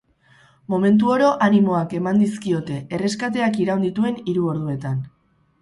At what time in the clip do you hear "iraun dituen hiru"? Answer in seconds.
3.67-4.49